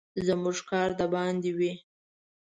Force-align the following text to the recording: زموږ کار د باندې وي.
زموږ 0.25 0.57
کار 0.69 0.89
د 0.99 1.01
باندې 1.13 1.51
وي. 1.57 1.71